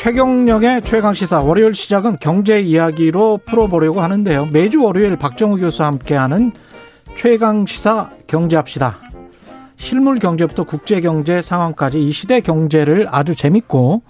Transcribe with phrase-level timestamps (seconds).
[0.00, 4.46] 최경령의 최강 시사 월요일 시작은 경제 이야기로 풀어보려고 하는데요.
[4.46, 6.52] 매주 월요일 박정우 교수와 함께하는
[7.16, 8.96] 최강 시사 경제합시다.
[9.76, 14.00] 실물 경제부터 국제 경제 상황까지 이 시대 경제를 아주 재밌고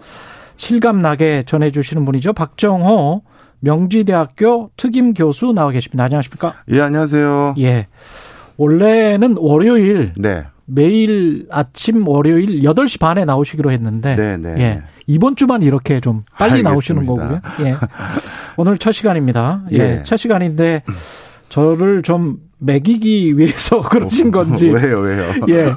[0.56, 2.34] 실감나게 전해주시는 분이죠.
[2.34, 3.22] 박정호
[3.58, 6.04] 명지대학교 특임 교수 나와 계십니다.
[6.04, 6.54] 안녕하십니까?
[6.70, 7.56] 예, 안녕하세요.
[7.58, 7.88] 예.
[8.58, 10.44] 원래는 월요일 네.
[10.72, 14.54] 매일 아침 월요일 8시 반에 나오시기로 했는데 네, 네.
[14.58, 14.82] 예.
[15.06, 16.70] 이번 주만 이렇게 좀 빨리 알겠습니다.
[16.70, 17.40] 나오시는 거고요.
[17.60, 17.74] 예.
[18.56, 19.62] 오늘 첫 시간입니다.
[19.72, 19.78] 예.
[19.78, 20.02] 예.
[20.04, 20.82] 첫 시간인데
[21.50, 25.32] 저를 좀 매기기 위해서 그러신 건지 왜요, 왜요?
[25.48, 25.74] 예.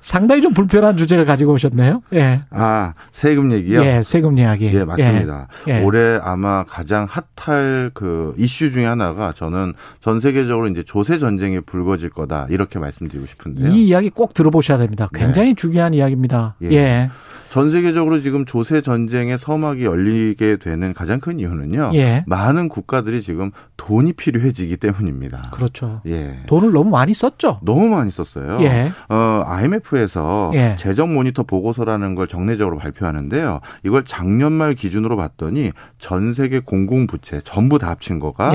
[0.00, 2.02] 상당히 좀 불편한 주제를 가지고 오셨네요.
[2.12, 2.40] 예.
[2.50, 3.84] 아, 세금 얘기요?
[3.84, 4.70] 예, 세금 이야기.
[4.74, 5.48] 예, 맞습니다.
[5.68, 5.78] 예.
[5.78, 5.82] 예.
[5.82, 12.10] 올해 아마 가장 핫할 그 이슈 중에 하나가 저는 전 세계적으로 이제 조세 전쟁이 불거질
[12.10, 13.68] 거다 이렇게 말씀드리고 싶은데요.
[13.70, 15.08] 이 이야기 꼭 들어보셔야 됩니다.
[15.14, 16.56] 굉장히 중요한 이야기입니다.
[16.62, 16.70] 예.
[16.72, 17.10] 예.
[17.54, 21.92] 전 세계적으로 지금 조세 전쟁의 서막이 열리게 되는 가장 큰 이유는요.
[21.94, 22.24] 예.
[22.26, 25.50] 많은 국가들이 지금 돈이 필요해지기 때문입니다.
[25.52, 26.00] 그렇죠.
[26.04, 26.40] 예.
[26.48, 27.60] 돈을 너무 많이 썼죠.
[27.62, 28.58] 너무 많이 썼어요.
[28.62, 28.90] 예.
[29.08, 30.74] 어, IMF에서 예.
[30.76, 33.60] 재정 모니터 보고서라는 걸 정례적으로 발표하는데요.
[33.84, 38.50] 이걸 작년 말 기준으로 봤더니 전 세계 공공 부채 전부 다 합친 거가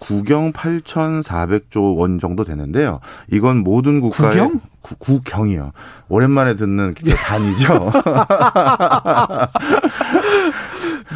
[0.00, 0.06] 예.
[0.06, 3.00] 구경 8,400조 원 정도 되는데요.
[3.30, 4.60] 이건 모든 국가의 구경?
[4.80, 5.72] 구, 구경이요.
[6.08, 7.92] 오랜만에 듣는 그 단위죠.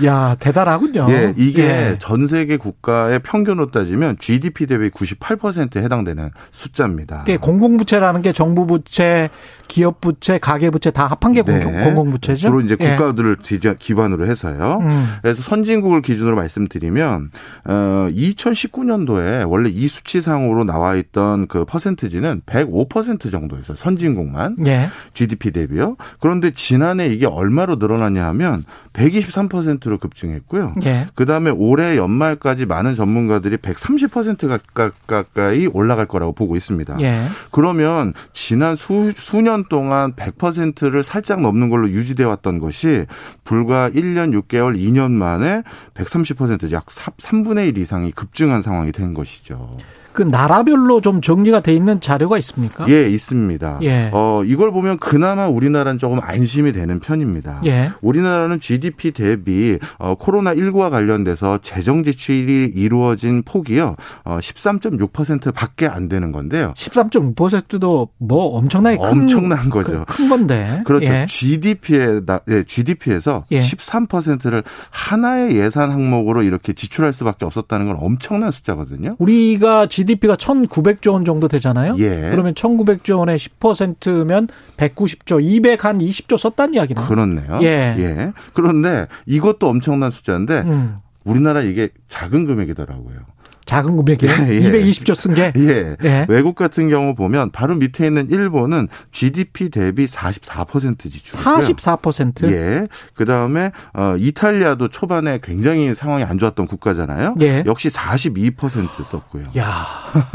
[0.04, 1.06] 야, 대단하군요.
[1.10, 1.96] 예, 이게 예.
[2.00, 7.22] 전 세계 국가의 평균으로 따지면 GDP 대비 98%에 해당되는 숫자입니다.
[7.22, 9.30] 이게 공공부채라는 게 정부 부채,
[9.68, 11.60] 기업 부채, 가계 부채 다 합한 게 네.
[11.60, 12.40] 공공- 공공부채죠.
[12.40, 12.90] 주로 이제 예.
[12.96, 14.78] 국가들을 뒤져- 기반으로 해서요.
[14.82, 15.06] 음.
[15.22, 17.30] 그래서 선진국을 기준으로 말씀드리면
[17.66, 23.76] 어 2019년도에 원래 이 수치상으로 나와 있던 그 퍼센트지는 105% 정도였어요.
[23.76, 24.88] 선진국만 예.
[25.14, 25.96] GDP 대비요.
[26.20, 30.74] 그런데 지난해 이게 얼마로 늘어났냐 하면 123%로 급증했고요.
[30.84, 31.08] 예.
[31.14, 36.96] 그다음에 올해 연말까지 많은 전문가들이 130% 가- 가까이 올라갈 거라고 보고 있습니다.
[37.00, 37.24] 예.
[37.50, 43.06] 그러면 지난 수, 수년 동안 100%를 살짝 넘는 걸로 유지돼 왔던 것이
[43.44, 45.62] 불과 1년 6개월, 2년 만에
[45.94, 49.76] 130%, 약 3분의 1 이상이 급증한 상황이 된 것이죠.
[50.14, 52.86] 그 나라별로 좀 정리가 돼 있는 자료가 있습니까?
[52.88, 53.80] 예, 있습니다.
[53.82, 54.10] 예.
[54.12, 57.60] 어, 이걸 보면 그나마 우리나라는 조금 안심이 되는 편입니다.
[57.66, 57.90] 예.
[58.00, 63.96] 우리나라는 GDP 대비 어, 코로나 19와 관련돼서 재정 지출이 이루어진 폭이요.
[64.24, 66.74] 어, 13.6%밖에 안 되는 건데요.
[66.76, 70.04] 13.6%도 뭐 엄청나게 큰 엄청난 거죠.
[70.06, 70.80] 큰 건데.
[70.84, 71.12] 그렇죠.
[71.12, 71.26] 예.
[71.28, 72.20] GDP에
[72.50, 73.58] 예, GDP에서 예.
[73.58, 79.16] 13%를 하나의 예산 항목으로 이렇게 지출할 수밖에 없었다는 건 엄청난 숫자거든요.
[79.18, 81.96] 우리가 GDP가 1,900조 원 정도 되잖아요.
[81.98, 82.28] 예.
[82.30, 87.06] 그러면 1,900조 원의 10%면 190조, 200 한 20조 썼다는 이야기네요.
[87.06, 87.60] 그렇네요.
[87.62, 88.32] 예.
[88.52, 90.96] 그런데 이것도 엄청난 숫자인데 음.
[91.24, 93.16] 우리나라 이게 작은 금액이더라고요.
[93.64, 94.32] 작은 금액이에요.
[94.32, 94.70] 예.
[94.70, 95.52] 220조 쓴 게.
[95.56, 95.96] 예.
[96.02, 96.26] 예.
[96.28, 101.56] 외국 같은 경우 보면 바로 밑에 있는 일본은 GDP 대비 44% 지출이고요.
[101.56, 102.50] 44%.
[102.52, 102.88] 예.
[103.14, 107.36] 그 다음에 어 이탈리아도 초반에 굉장히 상황이 안 좋았던 국가잖아요.
[107.40, 107.64] 예.
[107.66, 109.44] 역시 42% 썼고요.
[109.56, 109.86] 야,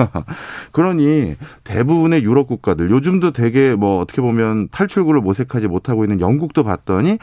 [0.72, 7.20] 그러니 대부분의 유럽 국가들 요즘도 되게 뭐 어떻게 보면 탈출구를 모색하지 못하고 있는 영국도 봤더니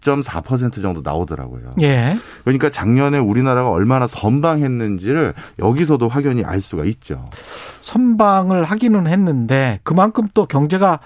[0.00, 1.70] 32.4% 정도 나오더라고요.
[1.82, 2.16] 예.
[2.44, 7.24] 그러니까 작년에 우리나라가 얼마나 선방했는지를 여기서도 확연히 알 수가 있죠.
[7.80, 11.00] 선방을 하기는 했는데 그만큼 또 경제가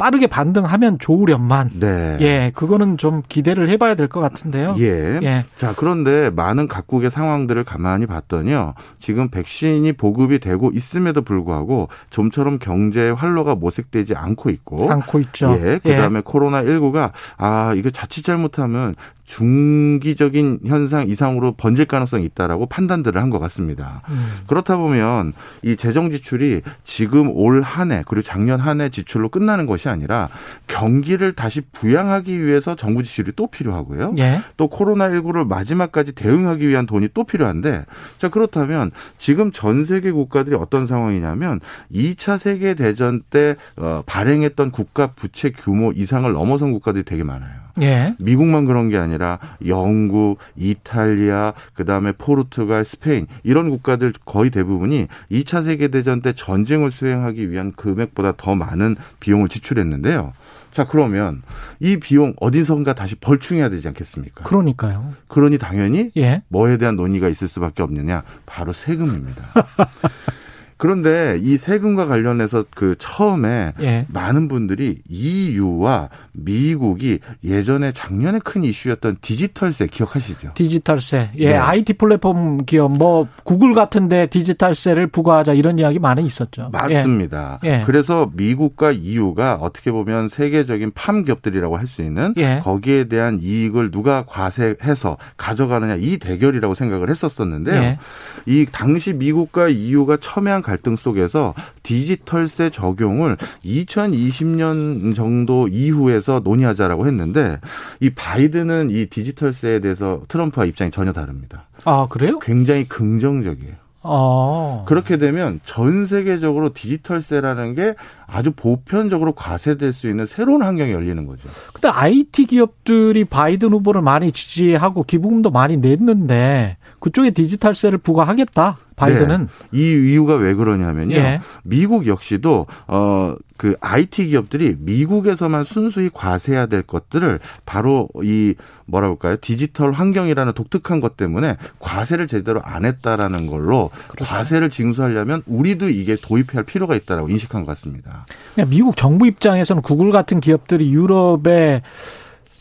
[0.00, 1.68] 빠르게 반등하면 좋으련만.
[1.78, 2.16] 네.
[2.22, 4.74] 예, 그거는 좀 기대를 해봐야 될 것 같은데요.
[4.78, 5.20] 예.
[5.22, 5.44] 예.
[5.56, 8.72] 자, 그런데 많은 각국의 상황들을 가만히 봤더니요.
[8.98, 14.90] 지금 백신이 보급이 되고 있음에도 불구하고 좀처럼 경제의 활로가 모색되지 않고 있고.
[14.90, 15.54] 않고 있죠.
[15.60, 15.78] 예.
[15.82, 18.94] 그 다음에 코로나19가 아, 이거 자칫 잘못하면
[19.30, 24.02] 중기적인 현상 이상으로 번질 가능성이 있다라고 판단들을 한 것 같습니다.
[24.08, 24.40] 음.
[24.48, 29.66] 그렇다 보면 이 재정 지출이 지금 올 한 해 그리고 작년 한 해 지출로 끝나는
[29.66, 30.28] 것이 아니라
[30.66, 34.14] 경기를 다시 부양하기 위해서 정부 지출이 또 필요하고요.
[34.18, 34.40] 예.
[34.56, 37.84] 또 코로나19를 마지막까지 대응하기 위한 돈이 또 필요한데
[38.18, 41.60] 자 그렇다면 지금 전 세계 국가들이 어떤 상황이냐면
[41.94, 47.60] 2차 세계 대전 때 어, 발행했던 국가 부채 규모 이상을 넘어선 국가들이 되게 많아요.
[47.80, 48.14] 예.
[48.18, 55.88] 미국만 그런 게 아니라 영국, 이탈리아, 그다음에 포르투갈, 스페인 이런 국가들 거의 대부분이 2차 세계
[55.88, 60.32] 대전 때 전쟁을 수행하기 위한 금액보다 더 많은 비용을 지출했는데요.
[60.70, 61.42] 자, 그러면
[61.80, 64.44] 이 비용 어디선가 다시 벌충해야 되지 않겠습니까?
[64.44, 65.14] 그러니까요.
[65.28, 66.42] 그러니 당연히 예.
[66.48, 68.22] 뭐에 대한 논의가 있을 수밖에 없느냐?
[68.46, 69.42] 바로 세금입니다.
[70.80, 74.06] 그런데 이 세금과 관련해서 그 처음에 예.
[74.08, 80.52] 많은 분들이 EU와 미국이 예전에 작년에 큰 이슈였던 디지털세 기억하시죠?
[80.54, 81.32] 디지털세.
[81.36, 81.56] 예, 네.
[81.56, 86.70] IT 플랫폼 기업 뭐 구글 같은데 디지털세를 부과하자 이런 이야기 많이 있었죠.
[86.72, 87.60] 맞습니다.
[87.64, 87.82] 예.
[87.84, 92.60] 그래서 미국과 EU가 어떻게 보면 세계적인 팜 기업들이라고 할 수 있는 예.
[92.62, 97.82] 거기에 대한 이익을 누가 과세해서 가져가느냐 이 대결이라고 생각을 했었었는데요.
[97.82, 97.98] 예.
[98.46, 107.58] 이 당시 미국과 EU가 첨예한 갈등 속에서 디지털세 적용을 2020년 정도 이후에서 논의하자라고 했는데
[107.98, 111.64] 이 바이든은 이 디지털세에 대해서 트럼프와 입장이 전혀 다릅니다.
[111.84, 112.38] 아, 그래요?
[112.38, 113.74] 굉장히 긍정적이에요.
[114.02, 114.84] 어.
[114.88, 117.94] 그렇게 되면 전 세계적으로 디지털세라는 게
[118.26, 121.48] 아주 보편적으로 과세될 수 있는 새로운 환경이 열리는 거죠.
[121.74, 128.78] 근데 IT 기업들이 바이든 후보를 많이 지지하고 기부금도 많이 냈는데 그쪽에 디지털세를 부과하겠다.
[128.96, 129.78] 바이든은 네.
[129.78, 131.16] 이 이유가 왜 그러냐면요.
[131.16, 131.40] 예.
[131.64, 138.54] 미국 역시도 어 그 IT 기업들이 미국에서만 순수히 과세해야 될 것들을 바로 이
[138.86, 139.36] 뭐라 볼까요?
[139.38, 144.24] 디지털 환경이라는 독특한 것 때문에 과세를 제대로 안 했다라는 걸로 그렇죠.
[144.24, 148.24] 과세를 징수하려면 우리도 이게 도입해야 할 필요가 있다라고 인식한 것 같습니다.
[148.54, 151.82] 그냥 미국 정부 입장에서는 구글 같은 기업들이 유럽에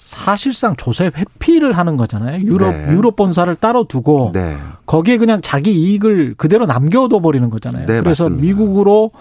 [0.01, 2.41] 사실상 조세 회피를 하는 거잖아요.
[2.43, 2.87] 유럽 네.
[2.93, 4.57] 유럽 본사를 따로 두고 네.
[4.85, 7.85] 거기에 그냥 자기 이익을 그대로 남겨둬 버리는 거잖아요.
[7.85, 8.41] 네, 그래서 맞습니다.
[8.41, 9.11] 미국으로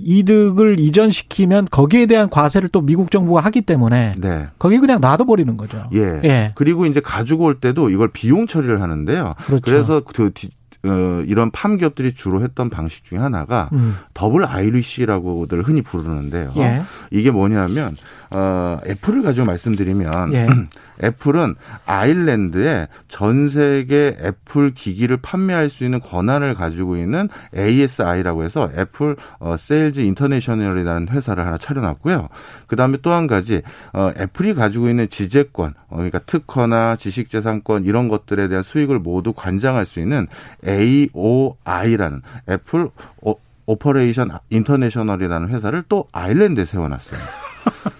[0.00, 4.46] 이득을 이전시키면 거기에 대한 과세를 또 미국 정부가 하기 때문에 네.
[4.58, 5.88] 거기 그냥 놔둬 버리는 거죠.
[5.94, 6.20] 예.
[6.22, 6.52] 예.
[6.54, 9.34] 그리고 이제 가지고 올 때도 이걸 비용 처리를 하는데요.
[9.44, 9.72] 그렇죠.
[9.74, 10.50] 래서그 디-
[10.84, 13.96] 어, 이런 FAANG 기업들이 주로 했던 방식 중에 하나가 음.
[14.14, 16.52] Double Irish라고들 흔히 부르는데요.
[16.58, 16.82] 예.
[17.10, 17.96] 이게 뭐냐면
[18.30, 20.46] 어, 애플을 가지고 말씀드리면 예.
[21.02, 21.54] 애플은
[21.86, 29.56] 아일랜드에 전 세계 애플 기기를 판매할 수 있는 권한을 가지고 있는 ASI라고 해서 애플 어,
[29.58, 32.28] 세일즈 인터내셔널이라는 회사를 하나 차려놨고요.
[32.66, 33.62] 그 다음에 또 한 가지
[33.92, 39.86] 어, 애플이 가지고 있는 지재권, 어, 그러니까 특허나 지식재산권 이런 것들에 대한 수익을 모두 관장할
[39.86, 40.26] 수 있는
[40.66, 42.90] AOI라는 애플
[43.22, 43.36] 오-
[43.66, 47.47] 오퍼레이션 인터내셔널이라는 회사를 또 아일랜드에 세워놨어요.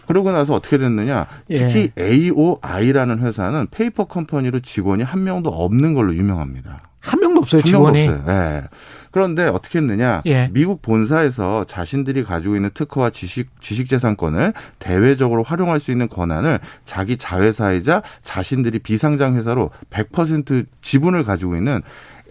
[0.09, 1.27] 그러고 나서 어떻게 됐느냐?
[1.49, 6.79] 특히 AOI라는 회사는 페이퍼 컴퍼니로 직원이 한 명도 없는 걸로 유명합니다.
[7.01, 8.09] 한 명도 없어요, 한 명도 직원이.
[8.09, 8.35] 없어요.
[8.35, 8.63] 예.
[9.11, 10.23] 그런데 어떻게 했느냐?
[10.25, 10.49] 예.
[10.53, 17.19] 미국 본사에서 자신들이 가지고 있는 특허와 지식 지식 재산권을 대외적으로 활용할 수 있는 권한을 자기
[17.19, 21.83] 자회사이자 자신들이 비상장 회사로 100% 지분을 가지고 있는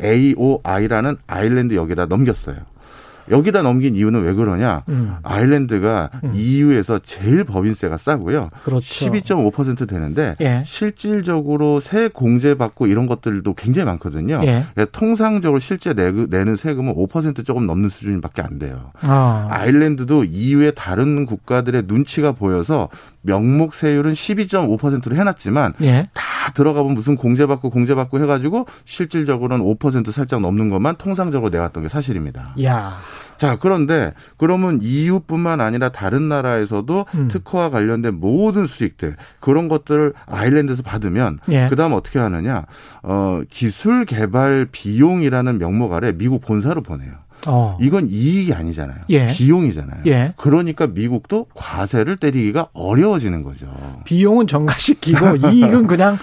[0.01, 2.57] AOI라는 아일랜드 여기다 넘겼어요.
[3.29, 4.83] 여기다 넘긴 이유는 왜 그러냐?
[4.89, 5.15] 음.
[5.23, 8.49] 아일랜드가 EU에서 제일 법인세가 싸고요.
[8.63, 8.85] 그렇죠.
[8.85, 10.63] 12.5% 되는데 예.
[10.65, 14.41] 실질적으로 세 공제 받고 이런 것들도 굉장히 많거든요.
[14.45, 14.63] 예.
[14.91, 18.91] 통상적으로 실제 내, 내는 세금은 5% 조금 넘는 수준밖에 안 돼요.
[19.01, 19.47] 아.
[19.49, 22.89] 아일랜드도 EU의 다른 국가들의 눈치가 보여서
[23.21, 26.09] 명목 세율은 12.5%로 해놨지만 예.
[26.47, 32.55] 다 들어가면 무슨 공제받고 공제받고 해가지고 실질적으로는 5% 살짝 넘는 것만 통상적으로 내왔던 게 사실입니다.
[32.63, 32.97] 야.
[33.35, 37.27] 자, 그런데 그러면 EU뿐만 아니라 다른 나라에서도 음.
[37.27, 41.67] 특허와 관련된 모든 수익들 그런 것들을 아일랜드에서 받으면 예.
[41.69, 42.65] 그다음 어떻게 하느냐?
[43.03, 47.11] 어, 기술 개발 비용이라는 명목 아래 미국 본사로 보내요.
[47.45, 47.77] 어.
[47.79, 48.97] 이건 이익이 아니잖아요.
[49.09, 49.27] 예.
[49.27, 50.01] 비용이잖아요.
[50.07, 50.33] 예.
[50.37, 53.67] 그러니까 미국도 과세를 때리기가 어려워지는 거죠.
[54.05, 56.17] 비용은 전가시키고 이익은 그냥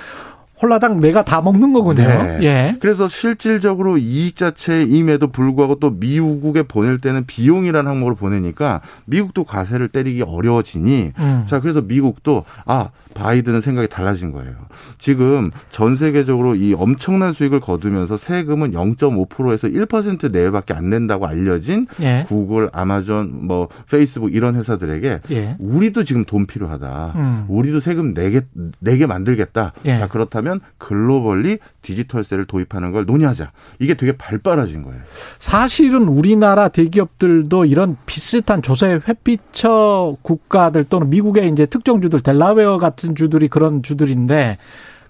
[0.61, 2.03] 홀라당 내가 다 먹는 거군요.
[2.03, 2.39] 네.
[2.43, 2.77] 예.
[2.81, 10.23] 그래서 실질적으로 이익 자체임에도 불구하고 또 미국에 보낼 때는 비용이라는 항목을 보내니까 미국도 과세를 때리기
[10.23, 11.43] 어려워지니 음.
[11.47, 14.53] 자 그래서 미국도 아 바이든은 생각이 달라진 거예요.
[14.99, 22.25] 지금 전 세계적으로 이 엄청난 수익을 거두면서 세금은 0.5%에서 1% 내외밖에 안 낸다고 알려진 예.
[22.27, 25.57] 구글, 아마존, 뭐 페이스북 이런 회사들에게 예.
[25.59, 27.13] 우리도 지금 돈 필요하다.
[27.17, 27.45] 음.
[27.49, 28.43] 우리도 세금 내게
[28.81, 29.73] 내게 만들겠다.
[29.87, 29.97] 예.
[29.97, 30.44] 자 그렇다면
[30.79, 33.53] 글로벌리 디지털세를 도입하는 걸 논의하자.
[33.79, 35.01] 이게 되게 발빠라진 거예요.
[35.39, 43.15] 사실은 우리나라 대기업들도 이런 비슷한 조세 회피처 국가들 또는 미국의 이제 특정 주들 델라웨어 같은
[43.15, 44.59] 주들이 그런 주들인데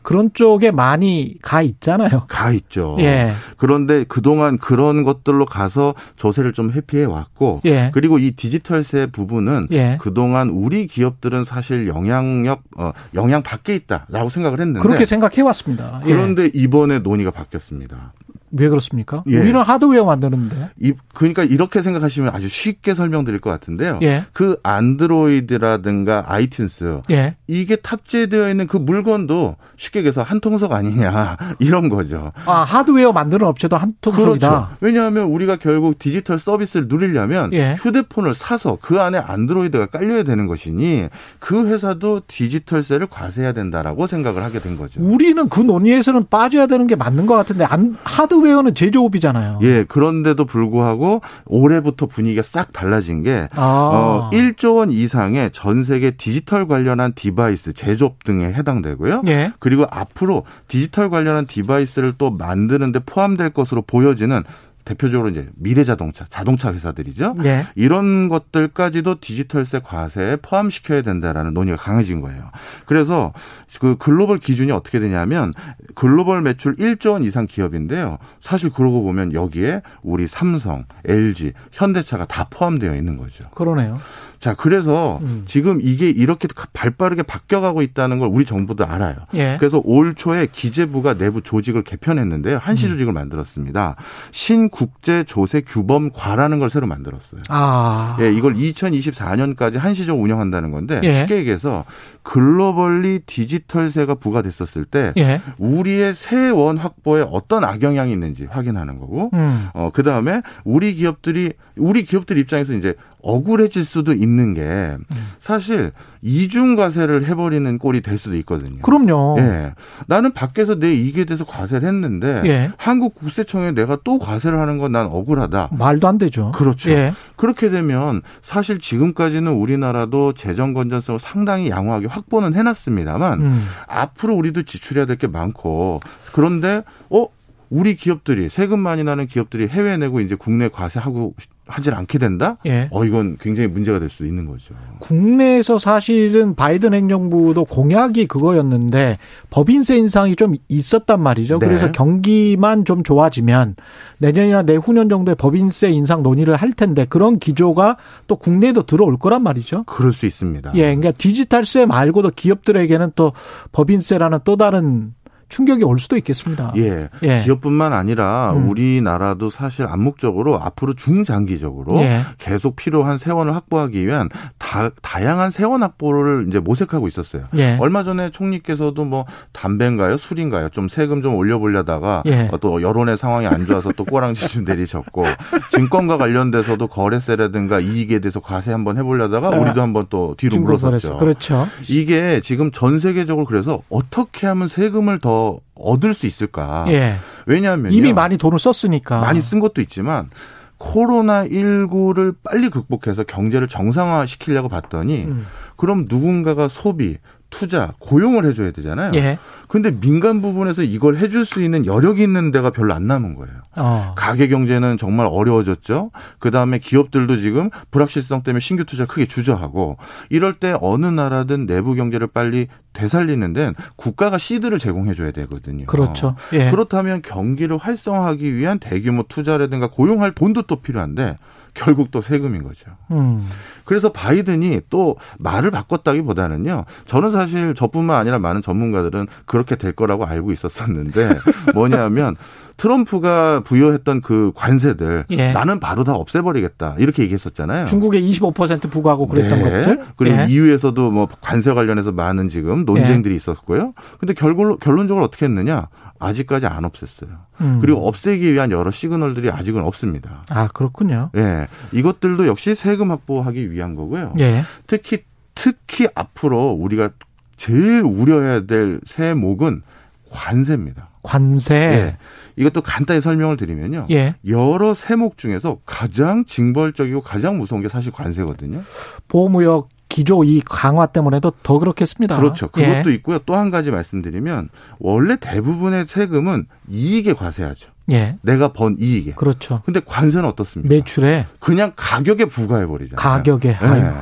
[0.05, 2.27] 그런 쪽에 많이 가 있잖아요.
[2.29, 2.97] 가 있죠.
[3.01, 3.33] 예.
[3.57, 7.91] 그런데 그동안 그런 것들로 가서 조세를 좀 회피해 왔고 예.
[7.95, 9.97] 그리고 이 디지털세 부분은 예.
[9.99, 16.03] 그동안 우리 기업들은 사실 영향력 어, 영향 밖에 있다라고 생각을 했는데 그렇게 생각해 왔습니다.
[16.05, 16.13] 예.
[16.13, 18.13] 그런데 이번에 논의가 바뀌었습니다.
[18.57, 19.25] 왜 그렇습니까?
[19.27, 19.39] 예.
[19.39, 20.71] 우리는 하드웨어 만드는데.
[20.81, 23.99] 이, 그러니까 이렇게 생각하시면 아주 쉽게 설명드릴 것 같은데요.
[24.03, 24.25] 예.
[24.33, 27.37] 그 안드로이드라든가 아이튠스 예.
[27.47, 32.33] 이게 탑재되어 있는 그 물건도 쉽게 얘기해서 한 통속 아니냐 이런 거죠.
[32.47, 34.49] 아, 하드웨어 만드는 업체도 한 통속이다.
[34.49, 34.69] 그렇죠.
[34.81, 37.75] 왜냐하면 우리가 결국 디지털 서비스를 누리려면 예.
[37.79, 41.09] 휴대폰을 사서 그 안에 안드로이드가 깔려야 되는 것이니
[41.41, 45.01] 그 회사도 디지털세를 과세해야 된다라고 생각을 하게 된 거죠.
[45.03, 49.59] 우리는 그 논의에서는 빠져야 되는 게 맞는 것 같은데 안, 하드웨어 는 제조업이잖아요.
[49.63, 53.63] 예, 그런데도 불구하고 올해부터 분위기가 싹 달라진 게 아.
[53.63, 59.23] 어, 1조 원 이상의 전 세계 디지털 관련한 device 제조업 등에 해당되고요.
[59.27, 59.53] 예.
[59.59, 64.43] 그리고 앞으로 디지털 관련한 device를 또 만드는데 포함될 것으로 보여지는
[64.85, 67.37] 대표적으로 이제 미래 자동차, 자동차 회사들이죠.
[67.45, 67.67] 예.
[67.75, 72.51] 이런 것들까지도 디지털세 과세에 포함시켜야 된다라는 논의가 강해진 거예요.
[72.85, 73.33] 그래서
[73.81, 75.53] 그 글로벌 기준이 어떻게 되냐면
[75.95, 78.19] 글로벌 매출 1조 원 이상 기업인데요.
[78.41, 83.49] 사실 그러고 보면 여기에 우리 삼성, LG, 현대차가 다 포함되어 있는 거죠.
[83.51, 83.99] 그러네요.
[84.39, 85.45] 자, 그래서 음.
[85.47, 89.15] 지금 이게 이렇게 발빠르게 바뀌어가고 있다는 걸 우리 정부도 알아요.
[89.33, 89.57] 예.
[89.59, 92.57] 그래서 올 초에 기재부가 내부 조직을 개편했는데요.
[92.57, 92.61] 음.
[92.61, 93.97] 한시 조직을 만들었습니다.
[94.33, 97.43] 신 국제 조세 규범과라는 걸 새로 만들었어요.
[97.49, 98.17] 아.
[98.21, 101.13] 예, 이걸 2024년까지 한시적 운영한다는 건데 예.
[101.13, 101.85] 쉽게 얘기해서
[102.25, 105.41] 글로벌리 디지털세가 부과됐었을 때 예.
[105.59, 109.69] 우리의 세원 확보에 어떤 악영향이 있는지 확인하는 거고 음.
[109.75, 114.97] 어, 그 다음에 우리 기업들이, 우리 기업들 입장에서 이제 억울해질 수도 있는 게
[115.39, 118.81] 사실 이중 과세를 해버리는 꼴이 될 수도 있거든요.
[118.83, 119.37] 그럼요.
[119.39, 119.73] 예.
[120.07, 122.71] 나는 밖에서 내 이익에 대해서 과세를 했는데 예.
[122.77, 125.69] 한국 국세청에 내가 또 과세를 하는 건 난 억울하다.
[125.73, 126.53] 말도 안 되죠.
[126.53, 126.91] 그렇죠.
[126.91, 127.13] 예.
[127.37, 133.67] 그렇게 되면 사실 지금까지는 우리나라도 재정 건전성을 상당히 양호하게 확보는 해놨습니다만 음.
[133.89, 136.01] 앞으로 우리도 지출해야 될 게 많고
[136.33, 137.27] 그런데 어
[137.71, 141.35] 우리 기업들이 세금 많이 나는 기업들이 해외 내고 이제 국내 과세하고
[141.67, 142.59] 하질 않게 된다?
[142.67, 142.89] 예.
[142.91, 144.75] 어 이건 굉장히 문제가 될 수도 있는 거죠.
[145.01, 149.19] 국내에서 사실은 바이든 행정부도 공약이 그거였는데
[149.49, 151.59] 법인세 인상이 좀 있었단 말이죠.
[151.59, 151.67] 네.
[151.67, 153.77] 그래서 경기만 좀 좋아지면
[154.19, 159.85] 내년이나 내후년 정도에 법인세 인상 논의를 할 텐데 그런 기조가 또 국내에도 들어올 거란 말이죠.
[159.85, 160.73] 그럴 수 있습니다.
[160.75, 163.33] 예, 그러니까 디지털세 말고도 기업들에게는 또
[163.73, 165.15] 법인세라는 또 다른
[165.55, 166.73] 충격이 올 수도 있겠습니다.
[166.79, 167.09] 예.
[167.23, 167.39] 예.
[167.45, 168.69] 기업뿐만 아니라 음.
[168.69, 172.23] 우리나라도 사실 암묵적으로 앞으로 중장기적으로 예.
[172.39, 177.45] 계속 필요한 세원을 확보하기 위한 다, 다양한 세원 확보를 이제 모색하고 있었어요.
[177.55, 177.77] 예.
[177.79, 182.49] 얼마 전에 총리께서도 뭐 담배인가요, 술인가요, 좀 세금 좀 올려보려다가 예.
[182.51, 185.23] 어, 또 여론의 상황이 안 좋아서 또 꼬랑지 좀 내리셨고
[185.71, 191.17] 증권과 관련돼서도 거래세라든가 이익에 대해서 과세 한번 해보려다가 아, 우리도 한번 또 뒤로 물러섰죠.
[191.19, 191.69] 그렇죠.
[191.89, 195.44] 이게 지금 전 세계적으로 그래서 어떻게 하면 세금을 더
[195.75, 196.87] 얻을 수 있을까?
[196.89, 197.17] 예.
[197.47, 199.21] 왜냐하면 이미 많이 돈을 썼으니까.
[199.21, 200.31] 많이 쓴 것도 있지만
[200.77, 205.47] 코로나 19를 빨리 극복해서 경제를 정상화 시키려고 봤더니 음.
[205.77, 207.17] 그럼 누군가가 소비,
[207.51, 209.13] 투자, 고용을 해줘야 되잖아요.
[209.15, 209.39] 예.
[209.75, 213.55] 근데 민간 부분에서 이걸 해줄 수 있는 여력이 있는 데가 별로 안 남은 거예요.
[213.75, 214.15] 어.
[214.17, 216.13] 가계 경제는 정말 어려워졌죠.
[216.39, 219.97] 그 다음에 기업들도 지금 불확실성 때문에 신규 투자 크게 주저하고
[220.31, 225.87] 이럴 때 어느 나라든 내부 경제를 빨리 되살리는 데는 국가가 시드를 제공해 줘야 되거든요.
[225.87, 226.37] 그렇죠.
[226.53, 226.71] 예.
[226.71, 231.37] 그렇다면 경기를 활성화하기 위한 대규모 투자라든가 고용할 돈도 또 필요한데
[231.75, 232.91] 결국 또 세금인 거죠.
[233.11, 233.47] 음.
[233.85, 236.85] 그래서 바이든이 또 말을 바꿨다기보다는요.
[237.05, 241.37] 저는 사실 저뿐만 아니라 많은 전문가들은 그렇게 될 거라고 알고 있었었는데
[241.75, 242.37] 뭐냐면
[242.77, 245.53] 트럼프가 부여했던 그 관세들 예.
[245.53, 247.85] 나는 바로 다 없애버리겠다 이렇게 얘기했었잖아요.
[247.87, 249.65] 중국에 25% 부과하고 그랬던 네.
[249.65, 250.01] 것들.
[250.17, 250.47] 그리고 예.
[250.49, 253.93] EU에서도 뭐 관세 관련해서 많은 지금 논쟁들이 있었고요.
[254.19, 255.89] 근데 결국 결론적으로 어떻게 했느냐?
[256.19, 257.39] 아직까지 안 없앴어요.
[257.61, 257.79] 음.
[257.81, 260.45] 그리고 없애기 위한 여러 시그널들이 아직은 없습니다.
[260.51, 261.31] 아, 그렇군요.
[261.37, 261.67] 예.
[261.93, 264.35] 이것들도 역시 세금 확보하기 위한 거고요.
[264.39, 264.63] 예.
[264.87, 267.11] 특히 특히 앞으로 우리가
[267.57, 269.83] 제일 우려해야 될 세목은
[270.31, 271.11] 관세입니다.
[271.23, 271.75] 관세.
[271.75, 272.17] 예.
[272.57, 274.07] 이것도 간단히 설명을 드리면요.
[274.11, 274.35] 예.
[274.47, 278.81] 여러 세목 중에서 가장 징벌적이고 가장 무서운 게 사실 관세거든요.
[279.29, 282.37] 보호무역 기조 이 강화 때문에도 더 그렇겠습니다.
[282.37, 282.69] 그렇죠.
[282.69, 283.15] 그것도 예.
[283.15, 283.39] 있고요.
[283.41, 284.69] 또 한 가지 말씀드리면
[284.99, 287.91] 원래 대부분의 세금은 이익에 과세하죠.
[288.13, 288.37] 예.
[288.43, 289.33] 내가 번 이익에.
[289.33, 289.83] 그렇죠.
[289.85, 290.95] 근데 관세는 어떻습니까?
[290.95, 293.17] 매출에 그냥 가격에 부과해 버리잖아요.
[293.21, 293.71] 가격에.
[293.71, 294.13] 예.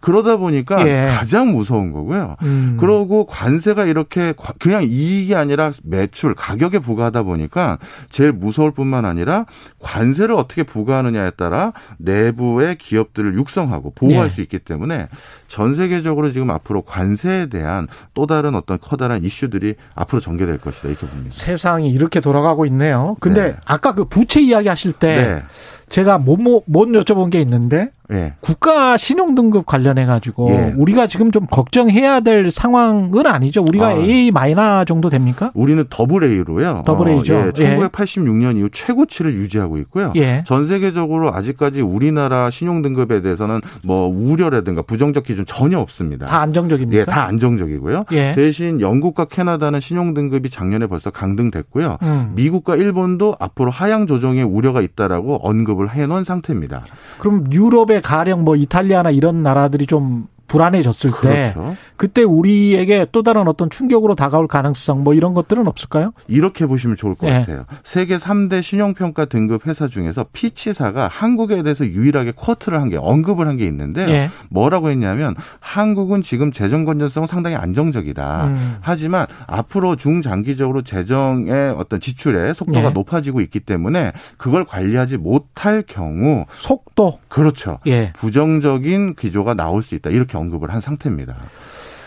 [0.00, 1.06] 그러다 보니까 예.
[1.08, 2.36] 가장 무서운 거고요.
[2.42, 2.76] 음.
[2.80, 7.78] 그러고 관세가 이렇게 그냥 이익이 아니라 매출 가격에 부과하다 보니까
[8.08, 9.44] 제일 무서울 뿐만 아니라
[9.78, 14.30] 관세를 어떻게 부과하느냐에 따라 내부의 기업들을 육성하고 보호할 예.
[14.30, 15.08] 수 있기 때문에
[15.48, 21.06] 전 세계적으로 지금 앞으로 관세에 대한 또 다른 어떤 커다란 이슈들이 앞으로 전개될 것이다 이렇게
[21.06, 21.30] 봅니다.
[21.30, 23.16] 세상이 이렇게 돌아가고 있네요.
[23.20, 23.56] 근데 네.
[23.66, 25.42] 아까 그 부채 이야기 하실 때 네.
[25.90, 28.34] 제가 못, 못, 못 여쭤본 게 있는데 예.
[28.40, 30.74] 국가 신용 등급 관련해 가지고 예.
[30.76, 33.62] 우리가 지금 좀 걱정해야 될 상황은 아니죠.
[33.62, 33.92] 우리가 아.
[33.92, 35.52] A 마이너스 정도 됩니까?
[35.54, 36.82] 우리는 더블 A로요.
[36.86, 37.36] 더블 A죠.
[37.36, 37.76] 어, 예.
[37.76, 40.12] 1986년 이후 최고치를 유지하고 있고요.
[40.16, 40.42] 예.
[40.44, 46.26] 전 세계적으로 아직까지 우리나라 신용 등급에 대해서는 뭐 우려라든가 부정적 기준 전혀 없습니다.
[46.26, 47.00] 다 안정적입니까?
[47.00, 48.06] 예, 다 안정적이고요.
[48.12, 48.32] 예.
[48.34, 51.98] 대신 영국과 캐나다는 신용 등급이 작년에 벌써 강등됐고요.
[52.02, 52.32] 음.
[52.34, 56.84] 미국과 일본도 앞으로 하향 조정의 우려가 있다라고 언급을 해 놓은 상태입니다.
[57.18, 61.60] 그럼 유럽의 가령 뭐 이탈리아나 이런 나라들이 좀 불안해졌을 그렇죠.
[61.60, 66.12] 때 그때 우리에게 또 다른 어떤 충격으로 다가올 가능성 뭐 이런 것들은 없을까요?
[66.28, 67.40] 이렇게 보시면 좋을 것 네.
[67.40, 67.64] 같아요.
[67.84, 73.56] 세계 3대 신용평가 등급 회사 중에서 피치사가 한국에 대해서 유일하게 쿼트를 한 게 언급을 한
[73.56, 74.28] 게 있는데 네.
[74.48, 78.46] 뭐라고 했냐면 한국은 지금 재정 건전성 상당히 안정적이다.
[78.46, 78.76] 음.
[78.80, 82.90] 하지만 앞으로 중장기적으로 재정의 어떤 지출의 속도가 네.
[82.90, 87.78] 높아지고 있기 때문에 그걸 관리하지 못할 경우 속도 그렇죠.
[87.86, 88.12] 예.
[88.16, 90.10] 부정적인 기조가 나올 수 있다.
[90.10, 91.36] 이렇게 언급을 한 상태입니다.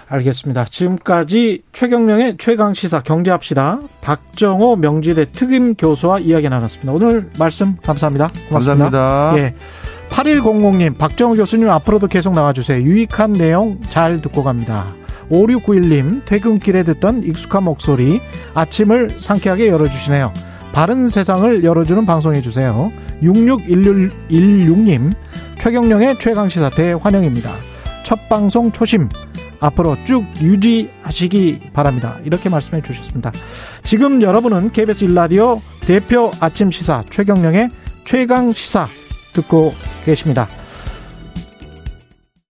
[0.07, 0.65] 알겠습니다.
[0.65, 3.79] 지금까지 최경령의 최강 시사 경제합시다.
[4.01, 6.91] 박정호 명지대 특임 교수와 이야기 나눴습니다.
[6.91, 8.29] 오늘 말씀 감사합니다.
[8.49, 8.89] 고맙습니다.
[8.89, 9.33] 감사합니다.
[9.37, 9.55] 예.
[10.09, 12.81] 8100님, 박정호 교수님 앞으로도 계속 나와주세요.
[12.81, 14.93] 유익한 내용 잘 듣고 갑니다.
[15.31, 18.21] 5691님, 퇴근길에 듣던 익숙한 목소리,
[18.53, 20.31] 아침을 상쾌하게 열어주시네요.
[20.73, 22.91] 바른 세상을 열어주는 방송해주세요.
[23.23, 25.11] 6616님,
[25.59, 27.51] 최경령의 최강시사 대환영입니다.
[28.03, 29.10] 첫 방송 초심
[29.60, 32.19] 앞으로 쭉 유지하시기 바랍니다.
[32.25, 33.31] 이렇게 말씀해 주셨습니다.
[33.81, 37.69] 지금 여러분은 KBS 일라디오 대표 아침 시사 최경령의
[38.05, 38.88] 최강 시사
[39.33, 39.74] 듣고
[40.05, 40.48] 계십니다.